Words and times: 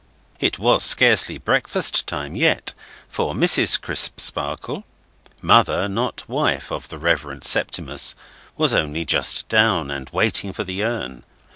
It 0.39 0.57
was 0.57 0.83
scarcely 0.83 1.37
breakfast 1.37 2.07
time 2.07 2.35
yet, 2.35 2.73
for 3.07 3.35
Mrs. 3.35 3.79
Crisparkle—mother, 3.79 5.87
not 5.87 6.27
wife 6.27 6.71
of 6.71 6.87
the 6.89 6.97
Reverend 6.97 7.43
Septimus—was 7.43 8.73
only 8.73 9.05
just 9.05 9.47
down, 9.47 9.91
and 9.91 10.09
waiting 10.09 10.53
for 10.53 10.63
the 10.63 10.83
urn. 10.83 11.21